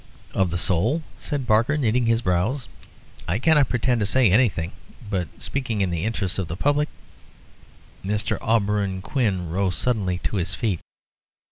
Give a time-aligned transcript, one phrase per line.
[0.33, 2.67] "Of the soul," said Barker, knitting his brows,
[3.27, 4.71] "I cannot pretend to say anything,
[5.07, 6.89] but speaking in the interests of the public"
[8.03, 8.39] Mr.
[8.41, 10.79] Auberon Quin rose suddenly to his feet.